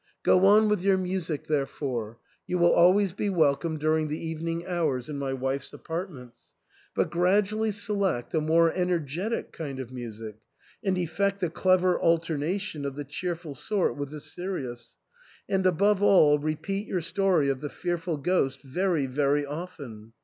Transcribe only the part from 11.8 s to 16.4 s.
alternation of the cheerful sort with the serious; and above all